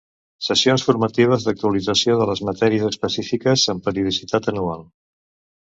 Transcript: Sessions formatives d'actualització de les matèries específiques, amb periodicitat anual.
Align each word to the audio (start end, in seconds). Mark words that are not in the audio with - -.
Sessions 0.45 0.85
formatives 0.87 1.45
d'actualització 1.49 2.17
de 2.21 2.27
les 2.31 2.43
matèries 2.49 2.89
específiques, 2.91 3.69
amb 3.75 3.85
periodicitat 3.91 4.53
anual. 4.55 4.87